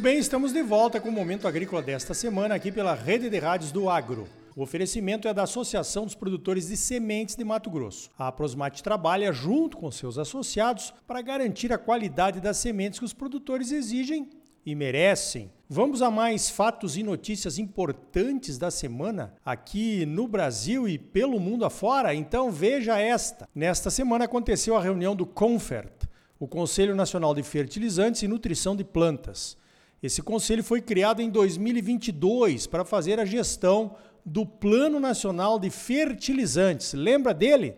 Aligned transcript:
Muito 0.00 0.08
bem, 0.08 0.18
estamos 0.18 0.50
de 0.50 0.62
volta 0.62 0.98
com 0.98 1.10
o 1.10 1.12
Momento 1.12 1.46
Agrícola 1.46 1.82
desta 1.82 2.14
semana 2.14 2.54
aqui 2.54 2.72
pela 2.72 2.94
Rede 2.94 3.28
de 3.28 3.38
Rádios 3.38 3.70
do 3.70 3.90
Agro. 3.90 4.26
O 4.56 4.62
oferecimento 4.62 5.28
é 5.28 5.34
da 5.34 5.42
Associação 5.42 6.06
dos 6.06 6.14
Produtores 6.14 6.68
de 6.68 6.76
Sementes 6.78 7.36
de 7.36 7.44
Mato 7.44 7.68
Grosso. 7.68 8.08
A 8.18 8.32
Prosmate 8.32 8.82
trabalha 8.82 9.30
junto 9.30 9.76
com 9.76 9.90
seus 9.90 10.16
associados 10.16 10.94
para 11.06 11.20
garantir 11.20 11.70
a 11.70 11.76
qualidade 11.76 12.40
das 12.40 12.56
sementes 12.56 12.98
que 12.98 13.04
os 13.04 13.12
produtores 13.12 13.72
exigem 13.72 14.30
e 14.64 14.74
merecem. 14.74 15.52
Vamos 15.68 16.00
a 16.00 16.10
mais 16.10 16.48
fatos 16.48 16.96
e 16.96 17.02
notícias 17.02 17.58
importantes 17.58 18.56
da 18.56 18.70
semana 18.70 19.34
aqui 19.44 20.06
no 20.06 20.26
Brasil 20.26 20.88
e 20.88 20.96
pelo 20.96 21.38
mundo 21.38 21.62
afora? 21.62 22.14
Então 22.14 22.50
veja 22.50 22.98
esta. 22.98 23.46
Nesta 23.54 23.90
semana 23.90 24.24
aconteceu 24.24 24.78
a 24.78 24.82
reunião 24.82 25.14
do 25.14 25.26
CONFERT, 25.26 26.08
o 26.38 26.48
Conselho 26.48 26.96
Nacional 26.96 27.34
de 27.34 27.42
Fertilizantes 27.42 28.22
e 28.22 28.28
Nutrição 28.28 28.74
de 28.74 28.82
Plantas. 28.82 29.60
Esse 30.02 30.22
conselho 30.22 30.64
foi 30.64 30.80
criado 30.80 31.20
em 31.20 31.28
2022 31.30 32.66
para 32.66 32.84
fazer 32.84 33.20
a 33.20 33.24
gestão 33.24 33.96
do 34.24 34.46
Plano 34.46 34.98
Nacional 34.98 35.58
de 35.58 35.70
Fertilizantes. 35.70 36.94
Lembra 36.94 37.34
dele? 37.34 37.74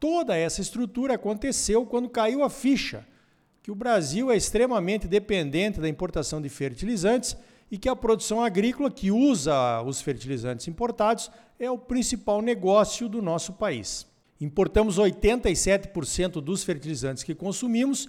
Toda 0.00 0.36
essa 0.36 0.60
estrutura 0.60 1.14
aconteceu 1.14 1.86
quando 1.86 2.08
caiu 2.08 2.42
a 2.42 2.50
ficha 2.50 3.06
que 3.62 3.70
o 3.70 3.76
Brasil 3.76 4.30
é 4.30 4.36
extremamente 4.36 5.06
dependente 5.06 5.80
da 5.80 5.88
importação 5.88 6.42
de 6.42 6.48
fertilizantes 6.48 7.36
e 7.70 7.78
que 7.78 7.88
a 7.88 7.94
produção 7.94 8.42
agrícola 8.42 8.90
que 8.90 9.10
usa 9.10 9.80
os 9.82 10.02
fertilizantes 10.02 10.66
importados 10.66 11.30
é 11.58 11.70
o 11.70 11.78
principal 11.78 12.42
negócio 12.42 13.08
do 13.08 13.22
nosso 13.22 13.52
país. 13.52 14.04
Importamos 14.40 14.98
87% 14.98 16.40
dos 16.40 16.64
fertilizantes 16.64 17.22
que 17.22 17.34
consumimos 17.34 18.08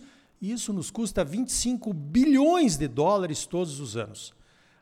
isso 0.52 0.74
nos 0.74 0.92
custa 0.92 1.24
25 1.24 1.94
bilhões 1.94 2.78
de 2.78 2.88
dólares 2.88 3.46
todos 3.46 3.80
os 3.80 3.96
anos. 3.96 4.34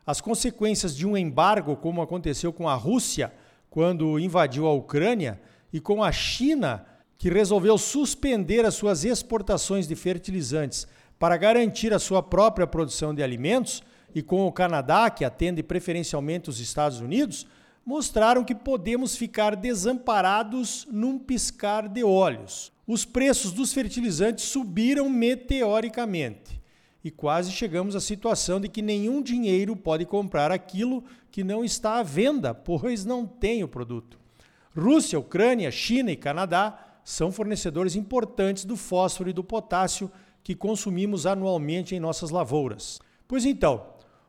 As 0.04 0.20
consequências 0.20 0.96
de 0.96 1.06
um 1.06 1.16
embargo, 1.16 1.76
como 1.76 2.02
aconteceu 2.02 2.52
com 2.52 2.68
a 2.68 2.74
Rússia 2.74 3.32
quando 3.70 4.18
invadiu 4.18 4.66
a 4.66 4.72
Ucrânia, 4.72 5.40
e 5.72 5.80
com 5.80 6.02
a 6.04 6.12
China 6.12 6.84
que 7.16 7.30
resolveu 7.30 7.78
suspender 7.78 8.66
as 8.66 8.74
suas 8.74 9.04
exportações 9.04 9.86
de 9.86 9.94
fertilizantes 9.94 10.86
para 11.18 11.36
garantir 11.36 11.94
a 11.94 11.98
sua 11.98 12.22
própria 12.22 12.66
produção 12.66 13.14
de 13.14 13.22
alimentos, 13.22 13.82
e 14.14 14.22
com 14.22 14.46
o 14.46 14.52
Canadá, 14.52 15.08
que 15.08 15.24
atende 15.24 15.62
preferencialmente 15.62 16.50
os 16.50 16.60
Estados 16.60 17.00
Unidos, 17.00 17.46
mostraram 17.86 18.44
que 18.44 18.54
podemos 18.54 19.16
ficar 19.16 19.56
desamparados 19.56 20.86
num 20.90 21.18
piscar 21.18 21.88
de 21.88 22.04
olhos. 22.04 22.72
Os 22.86 23.04
preços 23.04 23.52
dos 23.52 23.72
fertilizantes 23.72 24.44
subiram 24.44 25.08
meteoricamente 25.08 26.60
e 27.04 27.10
quase 27.10 27.52
chegamos 27.52 27.94
à 27.94 28.00
situação 28.00 28.60
de 28.60 28.68
que 28.68 28.82
nenhum 28.82 29.22
dinheiro 29.22 29.76
pode 29.76 30.04
comprar 30.04 30.50
aquilo 30.50 31.04
que 31.30 31.44
não 31.44 31.64
está 31.64 31.98
à 31.98 32.02
venda, 32.02 32.54
pois 32.54 33.04
não 33.04 33.26
tem 33.26 33.62
o 33.62 33.68
produto. 33.68 34.18
Rússia, 34.76 35.18
Ucrânia, 35.18 35.70
China 35.70 36.10
e 36.10 36.16
Canadá 36.16 36.98
são 37.04 37.30
fornecedores 37.30 37.96
importantes 37.96 38.64
do 38.64 38.76
fósforo 38.76 39.30
e 39.30 39.32
do 39.32 39.44
potássio 39.44 40.10
que 40.42 40.54
consumimos 40.54 41.26
anualmente 41.26 41.94
em 41.94 42.00
nossas 42.00 42.30
lavouras. 42.30 43.00
Pois 43.28 43.44
então, 43.44 43.86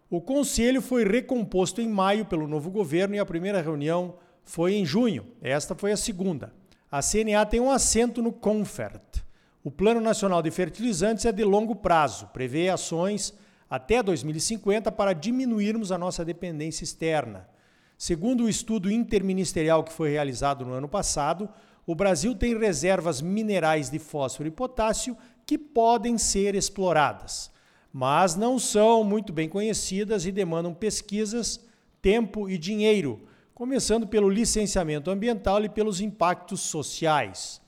o 0.10 0.22
conselho 0.22 0.82
foi 0.82 1.04
recomposto 1.04 1.82
em 1.82 1.88
maio 1.88 2.26
pelo 2.26 2.48
novo 2.48 2.70
governo 2.70 3.16
e 3.16 3.20
a 3.20 3.26
primeira 3.26 3.62
reunião 3.62 4.16
foi 4.44 4.76
em 4.76 4.86
junho. 4.86 5.26
Esta 5.42 5.74
foi 5.74 5.92
a 5.92 5.98
segunda. 5.98 6.54
A 6.94 7.02
CNA 7.02 7.44
tem 7.48 7.60
um 7.60 7.72
assento 7.72 8.22
no 8.22 8.32
CONFERT. 8.32 9.24
O 9.64 9.72
Plano 9.72 10.00
Nacional 10.00 10.44
de 10.44 10.52
Fertilizantes 10.52 11.26
é 11.26 11.32
de 11.32 11.44
longo 11.44 11.76
prazo, 11.76 12.28
prevê 12.28 12.70
ações 12.70 13.34
até 13.68 14.04
2050 14.04 14.92
para 14.92 15.12
diminuirmos 15.14 15.92
a 15.92 15.98
nossa 15.98 16.24
dependência 16.24 16.84
externa. 16.84 17.50
Segundo 17.98 18.44
o 18.44 18.50
estudo 18.50 18.92
interministerial 18.92 19.84
que 19.84 19.92
foi 19.92 20.12
realizado 20.12 20.64
no 20.64 20.74
ano 20.74 20.88
passado, 20.88 21.50
o 21.84 21.96
Brasil 21.96 22.36
tem 22.36 22.56
reservas 22.56 23.24
minerais 23.24 23.90
de 23.90 23.98
fósforo 23.98 24.48
e 24.48 24.52
potássio 24.52 25.18
que 25.48 25.58
podem 25.58 26.20
ser 26.20 26.54
exploradas, 26.54 27.50
mas 27.92 28.36
não 28.36 28.60
são 28.60 29.04
muito 29.04 29.34
bem 29.34 29.50
conhecidas 29.50 30.28
e 30.28 30.32
demandam 30.32 30.76
pesquisas, 30.76 31.60
tempo 32.04 32.48
e 32.48 32.56
dinheiro, 32.56 33.20
começando 33.54 34.08
pelo 34.08 34.30
licenciamento 34.30 35.12
ambiental 35.12 35.64
e 35.64 35.70
pelos 35.70 36.02
impactos 36.02 36.62
sociais. 36.62 37.62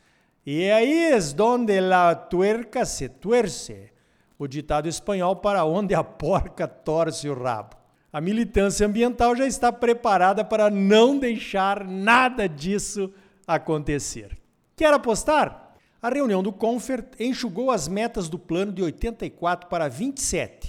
E 0.45 0.69
aí 0.71 1.13
é 1.13 1.19
onde 1.41 1.79
la 1.79 2.15
tuerca 2.15 2.85
se 2.85 3.09
tuerce, 3.09 3.91
o 4.37 4.47
ditado 4.47 4.87
espanhol 4.87 5.35
para 5.35 5.65
onde 5.65 5.93
a 5.93 6.03
porca 6.03 6.67
torce 6.67 7.29
o 7.29 7.33
rabo. 7.33 7.75
A 8.11 8.21
militância 8.21 8.87
ambiental 8.87 9.35
já 9.35 9.45
está 9.45 9.73
preparada 9.73 10.43
para 10.43 10.69
não 10.69 11.19
deixar 11.19 11.83
nada 11.83 12.47
disso 12.47 13.11
acontecer. 13.45 14.37
Quer 14.75 14.93
apostar? 14.93 15.75
A 16.01 16.09
reunião 16.09 16.41
do 16.41 16.53
Confert 16.53 17.07
enxugou 17.19 17.71
as 17.71 17.87
metas 17.87 18.29
do 18.29 18.39
plano 18.39 18.71
de 18.71 18.81
84 18.81 19.67
para 19.67 19.89
27. 19.89 20.64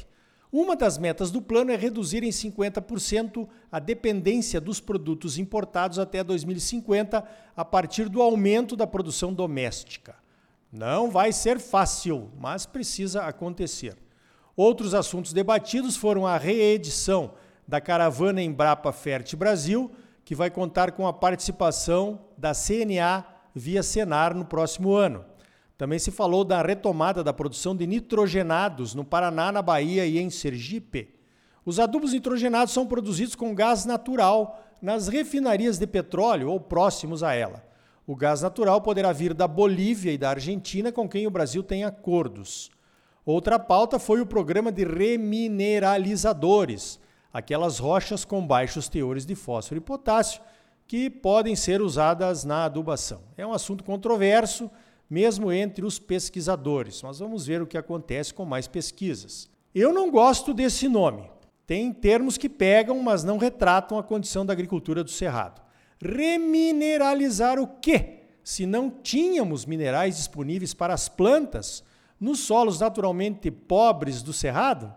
Uma 0.53 0.77
das 0.77 0.97
metas 0.97 1.31
do 1.31 1.43
plano 1.43 1.73
é 1.73 1.77
reduzir 1.77 2.23
em 2.23 2.31
50% 2.31 3.49
a 3.71 3.79
dependência 3.79 4.61
dos 4.61 4.81
produtos 4.81 5.39
importados 5.39 5.99
até 5.99 6.23
2050 6.23 7.25
a 7.57 7.65
partir 7.65 8.09
do 8.09 8.23
aumento 8.23 8.77
da 8.77 8.87
produção 8.87 9.35
doméstica. 9.35 10.15
Não 10.73 11.11
vai 11.11 11.33
ser 11.33 11.59
fácil, 11.59 12.31
mas 12.39 12.65
precisa 12.65 13.23
acontecer. 13.23 13.97
Outros 14.57 14.95
assuntos 14.95 15.33
debatidos 15.33 15.97
foram 15.97 16.27
a 16.27 16.37
reedição 16.39 17.33
da 17.67 17.81
caravana 17.81 18.43
Embrapa 18.43 18.93
Fert 18.93 19.35
Brasil, 19.35 19.91
que 20.25 20.35
vai 20.35 20.51
contar 20.51 20.93
com 20.93 21.07
a 21.07 21.13
participação 21.13 22.21
da 22.37 22.53
CNA 22.53 23.25
via 23.55 23.83
Senar 23.83 24.35
no 24.35 24.45
próximo 24.45 24.95
ano. 24.95 25.25
Também 25.77 25.99
se 25.99 26.11
falou 26.11 26.45
da 26.45 26.63
retomada 26.63 27.23
da 27.23 27.33
produção 27.33 27.77
de 27.77 27.87
nitrogenados 27.87 28.95
no 28.95 29.05
Paraná, 29.05 29.53
na 29.53 29.61
Bahia 29.61 30.07
e 30.07 30.19
em 30.19 30.31
Sergipe. 30.31 31.15
Os 31.65 31.79
adubos 31.79 32.13
nitrogenados 32.13 32.73
são 32.73 32.87
produzidos 32.87 33.35
com 33.35 33.55
gás 33.55 33.85
natural 33.85 34.63
nas 34.81 35.09
refinarias 35.09 35.79
de 35.79 35.87
petróleo 35.87 36.51
ou 36.51 36.61
próximos 36.61 37.23
a 37.23 37.35
ela. 37.35 37.63
O 38.07 38.15
gás 38.15 38.41
natural 38.41 38.81
poderá 38.81 39.13
vir 39.13 39.35
da 39.35 39.49
Bolívia 39.49 40.13
e 40.13 40.19
da 40.19 40.31
Argentina, 40.31 40.93
com 40.93 41.09
quem 41.09 41.27
o 41.27 41.31
Brasil 41.31 41.63
tem 41.63 41.85
acordos. 41.85 42.71
Outra 43.25 43.59
pauta 43.59 43.99
foi 43.99 44.21
o 44.21 44.27
programa 44.27 44.71
de 44.71 44.85
remineralizadores, 44.85 47.01
aquelas 47.33 47.81
rochas 47.81 48.25
com 48.25 48.47
baixos 48.47 48.89
teores 48.89 49.27
de 49.27 49.35
fósforo 49.35 49.79
e 49.79 49.83
potássio 49.83 50.41
que 50.87 51.11
podem 51.11 51.57
ser 51.57 51.83
usadas 51.83 52.45
na 52.45 52.67
adubação. 52.67 53.23
É 53.37 53.45
um 53.45 53.53
assunto 53.53 53.83
controverso, 53.83 54.71
mesmo 55.09 55.53
entre 55.53 55.85
os 55.85 55.99
pesquisadores, 55.99 57.03
mas 57.03 57.19
vamos 57.19 57.47
ver 57.47 57.63
o 57.63 57.67
que 57.67 57.79
acontece 57.79 58.35
com 58.35 58.45
mais 58.45 58.67
pesquisas. 58.67 59.49
Eu 59.75 59.93
não 59.93 60.11
gosto 60.11 60.53
desse 60.53 60.89
nome. 60.89 61.31
Tem 61.67 61.93
termos 61.93 62.39
que 62.39 62.49
pegam, 62.49 63.03
mas 63.03 63.25
não 63.25 63.39
retratam 63.39 63.99
a 63.99 64.03
condição 64.03 64.47
da 64.47 64.53
agricultura 64.53 65.03
do 65.03 65.11
Cerrado. 65.11 65.61
Remineralizar 66.01 67.59
o 67.59 67.67
quê? 67.67 68.21
Se 68.45 68.65
não 68.65 68.89
tínhamos 68.91 69.65
minerais 69.65 70.17
disponíveis 70.17 70.73
para 70.73 70.95
as 70.95 71.09
plantas 71.09 71.83
nos 72.21 72.41
solos 72.41 72.81
naturalmente 72.81 73.51
pobres 73.51 74.23
do 74.23 74.33
Cerrado? 74.33 74.95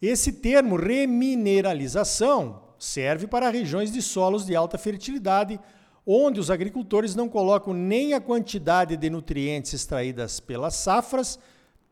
Esse 0.00 0.32
termo 0.32 0.76
remineralização 0.76 2.62
serve 2.78 3.26
para 3.26 3.50
regiões 3.50 3.92
de 3.92 4.00
solos 4.02 4.46
de 4.46 4.54
alta 4.54 4.78
fertilidade, 4.78 5.58
onde 6.06 6.38
os 6.38 6.50
agricultores 6.50 7.14
não 7.14 7.28
colocam 7.28 7.74
nem 7.74 8.14
a 8.14 8.20
quantidade 8.20 8.96
de 8.96 9.10
nutrientes 9.10 9.74
extraídas 9.74 10.38
pelas 10.38 10.74
safras, 10.74 11.38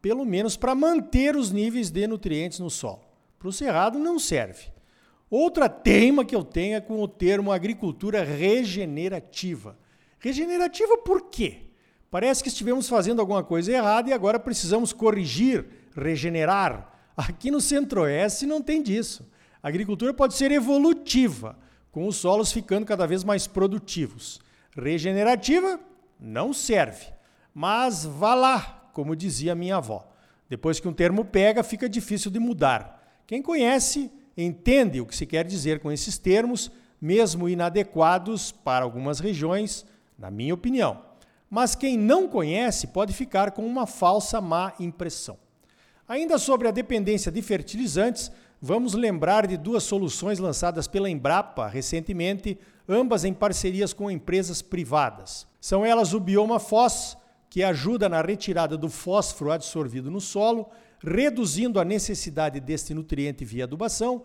pelo 0.01 0.25
menos 0.25 0.57
para 0.57 0.75
manter 0.75 1.35
os 1.35 1.51
níveis 1.51 1.91
de 1.91 2.07
nutrientes 2.07 2.61
no 2.61 2.71
solo. 2.71 3.03
Para 3.39 3.49
o 3.49 3.53
cerrado 3.53 3.99
não 3.99 4.19
serve. 4.19 4.73
Outra 5.29 5.69
teima 5.69 6.25
que 6.25 6.37
eu 6.37 6.45
tenho 6.45 6.77
é 6.77 6.81
com 6.81 7.03
o 7.03 7.09
termo 7.09 7.51
agricultura 7.51 8.23
regenerativa. 8.23 9.77
Regenerativa 10.19 10.97
por 10.99 11.29
quê? 11.29 11.63
Parece 12.11 12.43
que 12.43 12.49
estivemos 12.49 12.89
fazendo 12.89 13.21
alguma 13.21 13.43
coisa 13.43 13.73
errada 13.73 14.09
e 14.09 14.13
agora 14.13 14.39
precisamos 14.39 14.93
corrigir, 14.93 15.67
regenerar, 15.97 16.95
Aqui 17.17 17.51
no 17.51 17.61
Centro-Oeste 17.61 18.45
não 18.45 18.61
tem 18.61 18.83
disso. 18.83 19.29
A 19.63 19.69
agricultura 19.69 20.13
pode 20.13 20.35
ser 20.35 20.51
evolutiva, 20.51 21.57
com 21.95 22.09
os 22.09 22.17
solos 22.17 22.51
ficando 22.51 22.85
cada 22.85 23.07
vez 23.07 23.23
mais 23.23 23.47
produtivos. 23.47 24.41
Regenerativa 24.77 25.79
não 26.19 26.53
serve. 26.53 27.07
Mas 27.55 28.05
vá 28.05 28.35
lá, 28.35 28.91
como 28.93 29.15
dizia 29.15 29.55
minha 29.55 29.77
avó. 29.77 30.05
Depois 30.51 30.81
que 30.81 30.89
um 30.89 30.93
termo 30.93 31.25
pega, 31.25 31.63
fica 31.63 31.89
difícil 31.89 32.33
de 32.33 32.41
mudar. 32.41 33.23
Quem 33.29 33.41
conhece 33.41 34.11
entende 34.37 35.01
o 35.01 35.07
que 35.07 35.15
se 35.15 35.25
quer 35.25 35.45
dizer 35.47 35.79
com 35.79 35.93
esses 35.93 36.19
termos, 36.19 36.69
mesmo 37.01 37.49
inadequados 37.49 38.51
para 38.51 38.85
algumas 38.85 39.21
regiões, 39.21 39.87
na 40.19 40.33
minha 40.33 40.53
opinião. 40.53 41.01
Mas 41.49 41.77
quem 41.77 41.97
não 41.97 42.27
conhece 42.27 42.89
pode 42.89 43.13
ficar 43.13 43.53
com 43.53 43.65
uma 43.65 43.87
falsa 43.87 44.41
má 44.41 44.73
impressão. 44.81 45.39
Ainda 46.09 46.39
sobre 46.39 46.67
a 46.67 46.73
dependência 46.73 47.31
de 47.31 47.41
fertilizantes, 47.41 48.33
vamos 48.65 48.95
lembrar 48.95 49.47
de 49.47 49.59
duas 49.59 49.83
soluções 49.83 50.39
lançadas 50.39 50.89
pela 50.89 51.11
Embrapa 51.11 51.69
recentemente, 51.69 52.59
ambas 52.89 53.23
em 53.23 53.35
parcerias 53.35 53.93
com 53.93 54.11
empresas 54.11 54.63
privadas. 54.63 55.47
São 55.61 55.85
elas 55.85 56.15
o 56.15 56.19
Bioma 56.19 56.59
Fós, 56.59 57.15
que 57.51 57.63
ajuda 57.63 58.09
na 58.09 58.23
retirada 58.23 58.75
do 58.75 58.89
fósforo 58.89 59.53
absorvido 59.53 60.11
no 60.11 60.19
solo, 60.19 60.71
reduzindo 60.99 61.79
a 61.79 61.85
necessidade 61.85 62.59
deste 62.59 62.95
nutriente 62.95 63.45
via 63.45 63.65
adubação, 63.65 64.23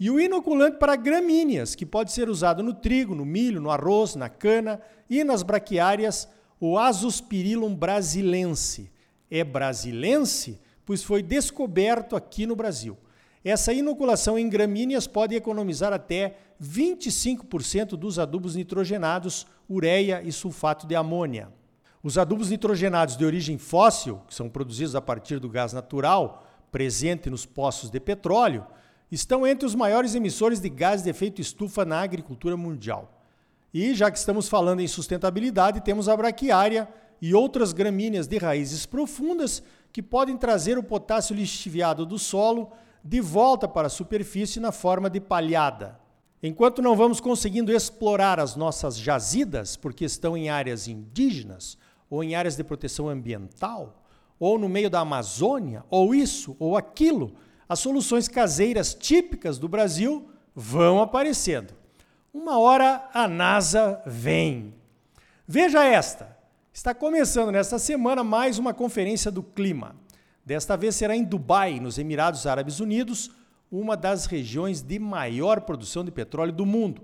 e 0.00 0.10
o 0.10 0.18
inoculante 0.18 0.78
para 0.78 0.96
gramíneas, 0.96 1.74
que 1.74 1.84
pode 1.84 2.12
ser 2.12 2.30
usado 2.30 2.62
no 2.62 2.72
trigo, 2.72 3.14
no 3.14 3.26
milho, 3.26 3.60
no 3.60 3.70
arroz, 3.70 4.14
na 4.14 4.30
cana 4.30 4.80
e 5.08 5.22
nas 5.22 5.42
braquiárias, 5.42 6.26
o 6.58 6.78
Azospirillum 6.78 7.74
brasilense. 7.74 8.90
É 9.30 9.44
brasilense, 9.44 10.58
pois 10.82 11.02
foi 11.02 11.22
descoberto 11.22 12.16
aqui 12.16 12.46
no 12.46 12.56
Brasil. 12.56 12.96
Essa 13.44 13.72
inoculação 13.72 14.38
em 14.38 14.48
gramíneas 14.48 15.06
pode 15.06 15.34
economizar 15.34 15.92
até 15.92 16.36
25% 16.62 17.90
dos 17.96 18.18
adubos 18.18 18.54
nitrogenados, 18.54 19.46
ureia 19.68 20.22
e 20.22 20.30
sulfato 20.30 20.86
de 20.86 20.94
amônia. 20.94 21.48
Os 22.02 22.18
adubos 22.18 22.50
nitrogenados 22.50 23.16
de 23.16 23.24
origem 23.24 23.58
fóssil, 23.58 24.20
que 24.28 24.34
são 24.34 24.48
produzidos 24.48 24.94
a 24.94 25.00
partir 25.00 25.38
do 25.38 25.48
gás 25.48 25.72
natural 25.72 26.46
presente 26.70 27.28
nos 27.28 27.44
poços 27.44 27.90
de 27.90 28.00
petróleo, 28.00 28.66
estão 29.10 29.46
entre 29.46 29.66
os 29.66 29.74
maiores 29.74 30.14
emissores 30.14 30.58
de 30.58 30.70
gás 30.70 31.02
de 31.02 31.10
efeito 31.10 31.40
estufa 31.40 31.84
na 31.84 32.00
agricultura 32.00 32.56
mundial. 32.56 33.22
E 33.74 33.94
já 33.94 34.10
que 34.10 34.18
estamos 34.18 34.48
falando 34.48 34.80
em 34.80 34.88
sustentabilidade, 34.88 35.82
temos 35.82 36.08
a 36.08 36.16
braquiária 36.16 36.88
e 37.20 37.34
outras 37.34 37.72
gramíneas 37.72 38.26
de 38.26 38.38
raízes 38.38 38.86
profundas 38.86 39.62
que 39.92 40.02
podem 40.02 40.36
trazer 40.36 40.78
o 40.78 40.82
potássio 40.82 41.36
lixiviado 41.36 42.06
do 42.06 42.18
solo 42.18 42.72
de 43.04 43.20
volta 43.20 43.66
para 43.66 43.86
a 43.86 43.90
superfície 43.90 44.60
na 44.60 44.72
forma 44.72 45.10
de 45.10 45.20
palhada. 45.20 46.00
Enquanto 46.42 46.82
não 46.82 46.96
vamos 46.96 47.20
conseguindo 47.20 47.72
explorar 47.72 48.40
as 48.40 48.56
nossas 48.56 48.98
jazidas, 48.98 49.76
porque 49.76 50.04
estão 50.04 50.36
em 50.36 50.48
áreas 50.48 50.88
indígenas, 50.88 51.78
ou 52.10 52.22
em 52.22 52.34
áreas 52.34 52.56
de 52.56 52.64
proteção 52.64 53.08
ambiental, 53.08 54.02
ou 54.38 54.58
no 54.58 54.68
meio 54.68 54.90
da 54.90 55.00
Amazônia, 55.00 55.84
ou 55.88 56.14
isso, 56.14 56.56
ou 56.58 56.76
aquilo, 56.76 57.32
as 57.68 57.78
soluções 57.78 58.26
caseiras 58.26 58.92
típicas 58.92 59.56
do 59.56 59.68
Brasil 59.68 60.28
vão 60.54 61.00
aparecendo. 61.00 61.74
Uma 62.34 62.58
hora 62.58 63.08
a 63.14 63.28
NASA 63.28 64.02
vem. 64.04 64.74
Veja 65.46 65.84
esta. 65.84 66.36
Está 66.72 66.94
começando 66.94 67.52
nesta 67.52 67.78
semana 67.78 68.24
mais 68.24 68.58
uma 68.58 68.74
conferência 68.74 69.30
do 69.30 69.42
clima. 69.42 69.94
Desta 70.44 70.76
vez 70.76 70.96
será 70.96 71.16
em 71.16 71.22
Dubai, 71.22 71.78
nos 71.78 71.98
Emirados 71.98 72.46
Árabes 72.46 72.80
Unidos, 72.80 73.30
uma 73.70 73.96
das 73.96 74.26
regiões 74.26 74.82
de 74.82 74.98
maior 74.98 75.60
produção 75.60 76.04
de 76.04 76.10
petróleo 76.10 76.52
do 76.52 76.66
mundo, 76.66 77.00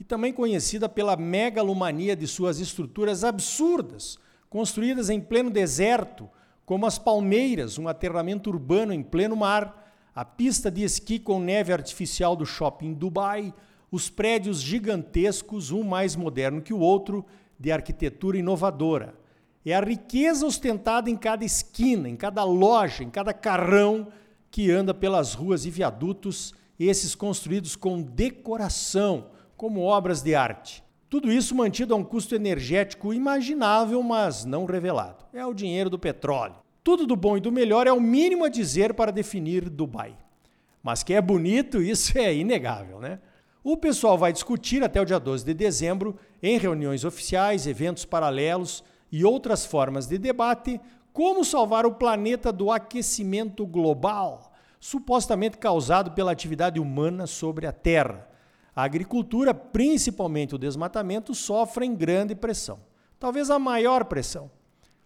e 0.00 0.04
também 0.04 0.32
conhecida 0.32 0.88
pela 0.88 1.16
megalomania 1.16 2.16
de 2.16 2.26
suas 2.26 2.58
estruturas 2.58 3.22
absurdas, 3.22 4.18
construídas 4.50 5.08
em 5.10 5.20
pleno 5.20 5.48
deserto, 5.48 6.28
como 6.66 6.84
as 6.84 6.98
Palmeiras, 6.98 7.78
um 7.78 7.86
aterramento 7.86 8.50
urbano 8.50 8.92
em 8.92 9.02
pleno 9.02 9.36
mar, 9.36 9.94
a 10.14 10.24
pista 10.24 10.70
de 10.70 10.82
esqui 10.82 11.18
com 11.18 11.40
neve 11.40 11.72
artificial 11.72 12.34
do 12.34 12.44
shopping 12.44 12.94
Dubai, 12.94 13.54
os 13.90 14.10
prédios 14.10 14.60
gigantescos, 14.60 15.70
um 15.70 15.84
mais 15.84 16.16
moderno 16.16 16.60
que 16.60 16.74
o 16.74 16.80
outro, 16.80 17.24
de 17.58 17.70
arquitetura 17.70 18.36
inovadora. 18.36 19.14
É 19.64 19.74
a 19.74 19.80
riqueza 19.80 20.44
ostentada 20.44 21.08
em 21.08 21.16
cada 21.16 21.44
esquina, 21.44 22.08
em 22.08 22.16
cada 22.16 22.42
loja, 22.42 23.04
em 23.04 23.10
cada 23.10 23.32
carrão 23.32 24.08
que 24.50 24.70
anda 24.70 24.92
pelas 24.92 25.34
ruas 25.34 25.64
e 25.64 25.70
viadutos, 25.70 26.52
esses 26.78 27.14
construídos 27.14 27.76
com 27.76 28.02
decoração, 28.02 29.30
como 29.56 29.82
obras 29.82 30.20
de 30.20 30.34
arte. 30.34 30.82
Tudo 31.08 31.30
isso 31.30 31.54
mantido 31.54 31.94
a 31.94 31.96
um 31.96 32.02
custo 32.02 32.34
energético 32.34 33.14
imaginável, 33.14 34.02
mas 34.02 34.44
não 34.44 34.64
revelado. 34.64 35.24
É 35.32 35.46
o 35.46 35.54
dinheiro 35.54 35.88
do 35.88 35.98
petróleo. 35.98 36.56
Tudo 36.82 37.06
do 37.06 37.14
bom 37.14 37.36
e 37.36 37.40
do 37.40 37.52
melhor 37.52 37.86
é 37.86 37.92
o 37.92 38.00
mínimo 38.00 38.44
a 38.44 38.48
dizer 38.48 38.94
para 38.94 39.12
definir 39.12 39.68
Dubai. 39.70 40.16
Mas 40.82 41.04
que 41.04 41.14
é 41.14 41.20
bonito, 41.20 41.80
isso 41.82 42.18
é 42.18 42.34
inegável, 42.34 42.98
né? 42.98 43.20
O 43.62 43.76
pessoal 43.76 44.18
vai 44.18 44.32
discutir 44.32 44.82
até 44.82 45.00
o 45.00 45.04
dia 45.04 45.20
12 45.20 45.44
de 45.44 45.54
dezembro, 45.54 46.16
em 46.42 46.58
reuniões 46.58 47.04
oficiais, 47.04 47.66
eventos 47.68 48.04
paralelos 48.04 48.82
e 49.12 49.24
outras 49.24 49.66
formas 49.66 50.06
de 50.06 50.16
debate, 50.16 50.80
como 51.12 51.44
salvar 51.44 51.84
o 51.84 51.92
planeta 51.92 52.50
do 52.50 52.72
aquecimento 52.72 53.66
global, 53.66 54.52
supostamente 54.80 55.58
causado 55.58 56.12
pela 56.12 56.32
atividade 56.32 56.80
humana 56.80 57.26
sobre 57.26 57.66
a 57.66 57.72
Terra. 57.72 58.26
A 58.74 58.82
agricultura, 58.84 59.52
principalmente 59.52 60.54
o 60.54 60.58
desmatamento, 60.58 61.34
sofrem 61.34 61.94
grande 61.94 62.34
pressão, 62.34 62.80
talvez 63.20 63.50
a 63.50 63.58
maior 63.58 64.06
pressão. 64.06 64.50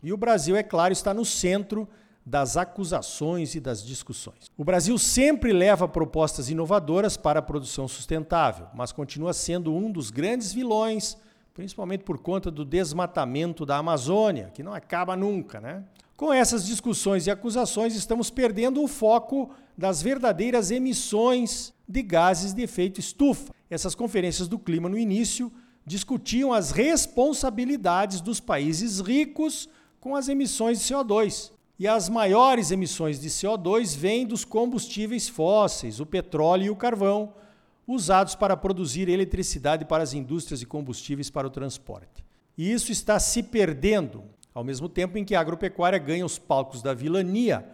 E 0.00 0.12
o 0.12 0.16
Brasil, 0.16 0.54
é 0.54 0.62
claro, 0.62 0.92
está 0.92 1.12
no 1.12 1.24
centro 1.24 1.88
das 2.24 2.56
acusações 2.56 3.54
e 3.54 3.60
das 3.60 3.84
discussões. 3.84 4.50
O 4.56 4.64
Brasil 4.64 4.96
sempre 4.98 5.52
leva 5.52 5.88
propostas 5.88 6.48
inovadoras 6.48 7.16
para 7.16 7.40
a 7.40 7.42
produção 7.42 7.86
sustentável, 7.88 8.68
mas 8.74 8.92
continua 8.92 9.32
sendo 9.32 9.72
um 9.74 9.90
dos 9.90 10.10
grandes 10.10 10.52
vilões, 10.52 11.16
principalmente 11.56 12.04
por 12.04 12.18
conta 12.18 12.50
do 12.50 12.66
desmatamento 12.66 13.64
da 13.64 13.78
Amazônia, 13.78 14.50
que 14.52 14.62
não 14.62 14.74
acaba 14.74 15.16
nunca, 15.16 15.58
né? 15.58 15.84
Com 16.14 16.30
essas 16.30 16.66
discussões 16.66 17.26
e 17.26 17.30
acusações, 17.30 17.94
estamos 17.94 18.28
perdendo 18.28 18.82
o 18.82 18.86
foco 18.86 19.48
das 19.76 20.02
verdadeiras 20.02 20.70
emissões 20.70 21.72
de 21.88 22.02
gases 22.02 22.52
de 22.52 22.60
efeito 22.60 23.00
estufa. 23.00 23.54
Essas 23.70 23.94
conferências 23.94 24.48
do 24.48 24.58
clima 24.58 24.86
no 24.86 24.98
início 24.98 25.50
discutiam 25.86 26.52
as 26.52 26.72
responsabilidades 26.72 28.20
dos 28.20 28.38
países 28.38 29.00
ricos 29.00 29.66
com 29.98 30.14
as 30.14 30.28
emissões 30.28 30.78
de 30.78 30.92
CO2. 30.92 31.52
E 31.78 31.88
as 31.88 32.10
maiores 32.10 32.70
emissões 32.70 33.18
de 33.18 33.30
CO2 33.30 33.96
vêm 33.96 34.26
dos 34.26 34.44
combustíveis 34.44 35.26
fósseis, 35.26 36.00
o 36.00 36.06
petróleo 36.06 36.64
e 36.66 36.70
o 36.70 36.76
carvão, 36.76 37.32
usados 37.86 38.34
para 38.34 38.56
produzir 38.56 39.08
eletricidade 39.08 39.84
para 39.84 40.02
as 40.02 40.12
indústrias 40.12 40.60
e 40.60 40.66
combustíveis 40.66 41.30
para 41.30 41.46
o 41.46 41.50
transporte. 41.50 42.24
E 42.58 42.72
isso 42.72 42.90
está 42.90 43.20
se 43.20 43.42
perdendo, 43.42 44.24
ao 44.54 44.64
mesmo 44.64 44.88
tempo 44.88 45.18
em 45.18 45.24
que 45.24 45.34
a 45.34 45.40
agropecuária 45.40 45.98
ganha 45.98 46.26
os 46.26 46.38
palcos 46.38 46.82
da 46.82 46.94
vilania 46.94 47.64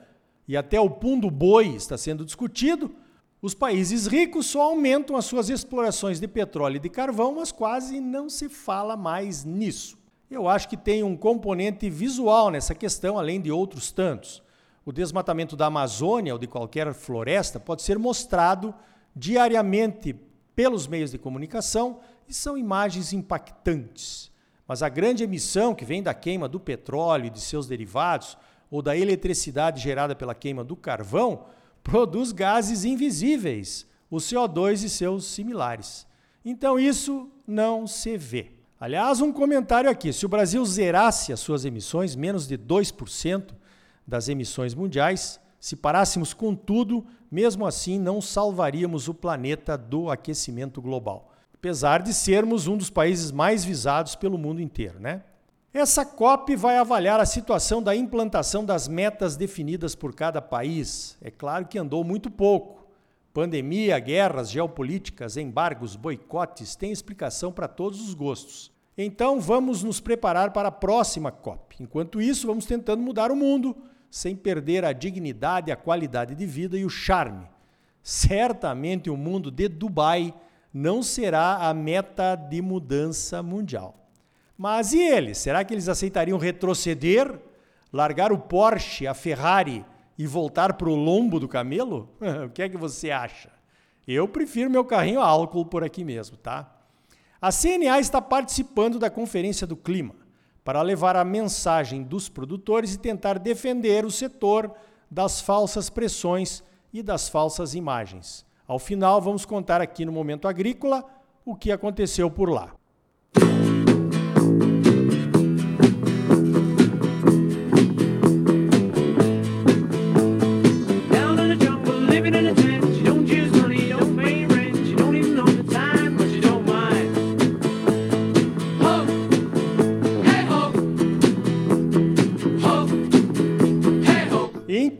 e 0.46 0.56
até 0.56 0.80
o 0.80 0.90
pum 0.90 1.18
do 1.18 1.30
boi 1.30 1.68
está 1.68 1.96
sendo 1.96 2.24
discutido, 2.24 2.94
os 3.40 3.54
países 3.54 4.06
ricos 4.06 4.46
só 4.46 4.62
aumentam 4.62 5.16
as 5.16 5.24
suas 5.24 5.48
explorações 5.48 6.20
de 6.20 6.28
petróleo 6.28 6.76
e 6.76 6.80
de 6.80 6.88
carvão, 6.88 7.34
mas 7.34 7.50
quase 7.50 8.00
não 8.00 8.28
se 8.28 8.48
fala 8.48 8.96
mais 8.96 9.44
nisso. 9.44 9.98
Eu 10.30 10.48
acho 10.48 10.68
que 10.68 10.76
tem 10.76 11.02
um 11.02 11.16
componente 11.16 11.90
visual 11.90 12.50
nessa 12.50 12.74
questão, 12.74 13.18
além 13.18 13.40
de 13.40 13.50
outros 13.50 13.90
tantos. 13.92 14.42
O 14.84 14.92
desmatamento 14.92 15.56
da 15.56 15.66
Amazônia 15.66 16.32
ou 16.32 16.38
de 16.38 16.46
qualquer 16.46 16.92
floresta 16.94 17.60
pode 17.60 17.82
ser 17.82 17.98
mostrado 17.98 18.74
diariamente 19.14 20.14
pelos 20.54 20.86
meios 20.86 21.10
de 21.10 21.18
comunicação 21.18 22.00
e 22.28 22.34
são 22.34 22.56
imagens 22.56 23.12
impactantes. 23.12 24.30
Mas 24.66 24.82
a 24.82 24.88
grande 24.88 25.24
emissão 25.24 25.74
que 25.74 25.84
vem 25.84 26.02
da 26.02 26.14
queima 26.14 26.48
do 26.48 26.60
petróleo 26.60 27.26
e 27.26 27.30
de 27.30 27.40
seus 27.40 27.66
derivados, 27.66 28.36
ou 28.70 28.80
da 28.80 28.96
eletricidade 28.96 29.82
gerada 29.82 30.14
pela 30.14 30.34
queima 30.34 30.64
do 30.64 30.76
carvão, 30.76 31.46
produz 31.84 32.32
gases 32.32 32.84
invisíveis, 32.84 33.86
o 34.10 34.16
CO2 34.16 34.84
e 34.84 34.88
seus 34.88 35.26
similares. 35.26 36.06
Então 36.44 36.78
isso 36.78 37.30
não 37.46 37.86
se 37.86 38.16
vê. 38.16 38.52
Aliás, 38.80 39.20
um 39.20 39.32
comentário 39.32 39.90
aqui: 39.90 40.12
se 40.12 40.26
o 40.26 40.28
Brasil 40.28 40.64
zerasse 40.64 41.32
as 41.32 41.40
suas 41.40 41.64
emissões, 41.64 42.16
menos 42.16 42.46
de 42.48 42.58
2% 42.58 43.54
das 44.06 44.28
emissões 44.28 44.74
mundiais, 44.74 45.40
se 45.62 45.76
parássemos 45.76 46.34
com 46.34 46.56
tudo, 46.56 47.06
mesmo 47.30 47.64
assim 47.64 47.96
não 47.96 48.20
salvaríamos 48.20 49.06
o 49.06 49.14
planeta 49.14 49.78
do 49.78 50.10
aquecimento 50.10 50.82
global. 50.82 51.30
Apesar 51.54 52.02
de 52.02 52.12
sermos 52.12 52.66
um 52.66 52.76
dos 52.76 52.90
países 52.90 53.30
mais 53.30 53.64
visados 53.64 54.16
pelo 54.16 54.36
mundo 54.36 54.60
inteiro, 54.60 54.98
né? 54.98 55.22
Essa 55.72 56.04
COP 56.04 56.56
vai 56.56 56.78
avaliar 56.78 57.20
a 57.20 57.24
situação 57.24 57.80
da 57.80 57.94
implantação 57.94 58.64
das 58.64 58.88
metas 58.88 59.36
definidas 59.36 59.94
por 59.94 60.12
cada 60.12 60.42
país. 60.42 61.16
É 61.22 61.30
claro 61.30 61.68
que 61.68 61.78
andou 61.78 62.02
muito 62.02 62.28
pouco. 62.28 62.84
Pandemia, 63.32 64.00
guerras, 64.00 64.50
geopolíticas, 64.50 65.36
embargos, 65.36 65.94
boicotes, 65.94 66.74
tem 66.74 66.90
explicação 66.90 67.52
para 67.52 67.68
todos 67.68 68.00
os 68.00 68.14
gostos. 68.14 68.72
Então 68.98 69.40
vamos 69.40 69.84
nos 69.84 70.00
preparar 70.00 70.52
para 70.52 70.70
a 70.70 70.72
próxima 70.72 71.30
COP. 71.30 71.76
Enquanto 71.78 72.20
isso, 72.20 72.48
vamos 72.48 72.66
tentando 72.66 73.00
mudar 73.00 73.30
o 73.30 73.36
mundo 73.36 73.76
sem 74.12 74.36
perder 74.36 74.84
a 74.84 74.92
dignidade, 74.92 75.72
a 75.72 75.76
qualidade 75.76 76.34
de 76.34 76.44
vida 76.44 76.76
e 76.76 76.84
o 76.84 76.90
charme. 76.90 77.46
Certamente 78.02 79.08
o 79.08 79.16
mundo 79.16 79.50
de 79.50 79.68
Dubai 79.68 80.34
não 80.72 81.02
será 81.02 81.66
a 81.66 81.72
meta 81.72 82.36
de 82.36 82.60
mudança 82.60 83.42
mundial. 83.42 83.96
Mas 84.56 84.92
e 84.92 85.00
eles? 85.00 85.38
Será 85.38 85.64
que 85.64 85.72
eles 85.72 85.88
aceitariam 85.88 86.36
retroceder, 86.36 87.40
largar 87.90 88.32
o 88.32 88.38
Porsche, 88.38 89.06
a 89.06 89.14
Ferrari 89.14 89.82
e 90.18 90.26
voltar 90.26 90.74
para 90.74 90.90
o 90.90 90.94
lombo 90.94 91.40
do 91.40 91.48
camelo? 91.48 92.10
o 92.46 92.50
que 92.50 92.60
é 92.60 92.68
que 92.68 92.76
você 92.76 93.10
acha? 93.10 93.48
Eu 94.06 94.28
prefiro 94.28 94.68
meu 94.68 94.84
carrinho 94.84 95.22
a 95.22 95.26
álcool 95.26 95.64
por 95.64 95.82
aqui 95.82 96.04
mesmo, 96.04 96.36
tá? 96.36 96.70
A 97.40 97.50
CNA 97.50 97.98
está 97.98 98.20
participando 98.20 98.98
da 98.98 99.08
Conferência 99.08 99.66
do 99.66 99.74
Clima 99.74 100.21
para 100.64 100.82
levar 100.82 101.16
a 101.16 101.24
mensagem 101.24 102.02
dos 102.02 102.28
produtores 102.28 102.94
e 102.94 102.98
tentar 102.98 103.38
defender 103.38 104.04
o 104.04 104.10
setor 104.10 104.72
das 105.10 105.40
falsas 105.40 105.90
pressões 105.90 106.62
e 106.92 107.02
das 107.02 107.28
falsas 107.28 107.74
imagens. 107.74 108.46
Ao 108.66 108.78
final, 108.78 109.20
vamos 109.20 109.44
contar 109.44 109.80
aqui 109.80 110.04
no 110.04 110.12
Momento 110.12 110.46
Agrícola 110.46 111.04
o 111.44 111.54
que 111.56 111.72
aconteceu 111.72 112.30
por 112.30 112.48
lá. 112.48 112.74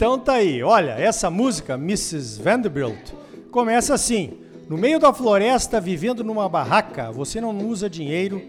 Então 0.02 0.18
tá 0.18 0.32
aí, 0.32 0.64
olha, 0.64 0.99
essa 0.99 1.30
música, 1.30 1.75
Mrs. 1.75 2.42
Vanderbilt, 2.42 3.12
começa 3.52 3.94
assim: 3.94 4.32
no 4.68 4.76
meio 4.76 4.99
da 4.99 5.12
floresta, 5.12 5.80
vivendo 5.80 6.25
numa 6.25 6.49
barraca, 6.49 7.12
você 7.12 7.40
não 7.40 7.56
usa 7.56 7.88
dinheiro, 7.88 8.42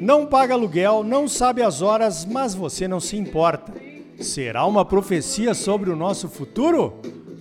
não 0.00 0.24
paga 0.24 0.54
aluguel, 0.54 1.04
não 1.04 1.28
sabe 1.28 1.60
as 1.60 1.82
horas, 1.82 2.24
mas 2.24 2.54
você 2.54 2.88
não 2.88 2.98
se 2.98 3.14
importa. 3.14 3.74
Será 4.20 4.64
uma 4.64 4.86
profecia 4.86 5.52
sobre 5.52 5.90
o 5.90 5.96
nosso 5.96 6.30
futuro? 6.30 6.94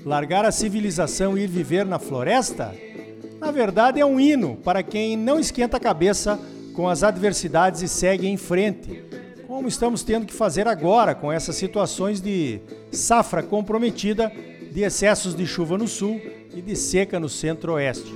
Largar 0.03 0.43
a 0.43 0.51
civilização 0.51 1.38
e 1.38 1.43
ir 1.43 1.47
viver 1.47 1.85
na 1.85 1.97
floresta? 1.97 2.75
Na 3.39 3.51
verdade, 3.51 4.01
é 4.01 4.05
um 4.05 4.19
hino 4.19 4.57
para 4.65 4.83
quem 4.83 5.15
não 5.15 5.39
esquenta 5.39 5.77
a 5.77 5.79
cabeça 5.79 6.38
com 6.74 6.89
as 6.89 7.03
adversidades 7.03 7.81
e 7.81 7.88
segue 7.88 8.27
em 8.27 8.35
frente 8.35 9.01
como 9.55 9.69
estamos 9.69 10.03
tendo 10.03 10.25
que 10.25 10.33
fazer 10.33 10.67
agora 10.67 11.15
com 11.15 11.31
essas 11.31 11.55
situações 11.55 12.19
de 12.19 12.59
safra 12.91 13.41
comprometida, 13.41 14.29
de 14.69 14.81
excessos 14.81 15.33
de 15.33 15.47
chuva 15.47 15.77
no 15.77 15.88
sul 15.88 16.19
e 16.53 16.62
de 16.62 16.75
seca 16.75 17.21
no 17.21 17.29
centro-oeste. 17.29 18.12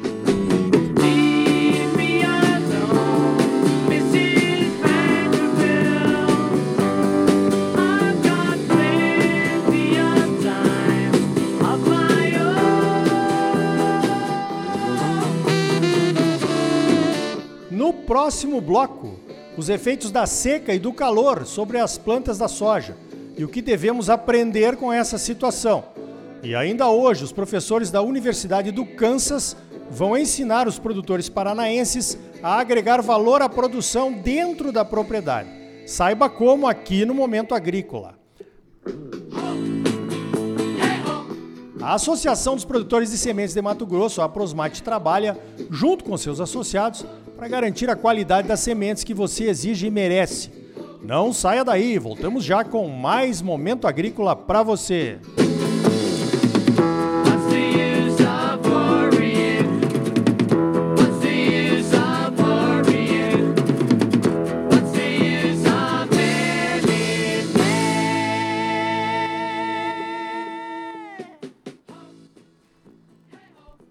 No 17.72 17.94
próximo 17.94 18.60
bloco, 18.60 19.19
os 19.60 19.68
efeitos 19.68 20.10
da 20.10 20.26
seca 20.26 20.74
e 20.74 20.80
do 20.80 20.94
calor 20.94 21.46
sobre 21.46 21.80
as 21.80 21.98
plantas 21.98 22.38
da 22.38 22.48
soja 22.48 22.96
e 23.38 23.44
o 23.44 23.50
que 23.50 23.62
devemos 23.62 24.10
aprender 24.10 24.78
com 24.78 24.92
essa 24.92 25.18
situação. 25.18 25.84
E 26.42 26.56
ainda 26.56 26.90
hoje, 26.90 27.26
os 27.26 27.34
professores 27.34 27.92
da 27.92 28.02
Universidade 28.02 28.72
do 28.72 28.86
Kansas 28.86 29.58
vão 29.92 30.18
ensinar 30.18 30.66
os 30.66 30.80
produtores 30.80 31.28
paranaenses 31.28 32.18
a 32.42 32.58
agregar 32.58 33.02
valor 33.02 33.42
à 33.42 33.50
produção 33.50 34.14
dentro 34.14 34.72
da 34.72 34.86
propriedade. 34.86 35.50
Saiba 35.86 36.30
como 36.30 36.66
aqui 36.66 37.04
no 37.04 37.14
Momento 37.14 37.54
Agrícola. 37.54 38.18
A 41.82 41.96
Associação 41.96 42.56
dos 42.56 42.66
Produtores 42.66 43.10
de 43.10 43.18
Sementes 43.18 43.54
de 43.54 43.62
Mato 43.62 43.86
Grosso, 43.86 44.22
a 44.22 44.30
Prosmate, 44.30 44.84
trabalha, 44.84 45.38
junto 45.70 46.04
com 46.04 46.16
seus 46.18 46.40
associados, 46.40 47.06
para 47.40 47.48
garantir 47.48 47.90
a 47.90 47.96
qualidade 47.96 48.50
das 48.50 48.60
sementes 48.60 49.06
que 49.06 49.14
você 49.14 49.46
exige 49.46 49.88
e 49.88 49.90
merece. 49.90 50.52
Não 51.02 51.32
saia 51.32 51.64
daí, 51.64 51.98
voltamos 51.98 52.44
já 52.44 52.66
com 52.66 52.90
mais 52.90 53.42
momento 53.42 53.88
agrícola 53.88 54.36
para 54.36 54.62
você. 54.62 55.18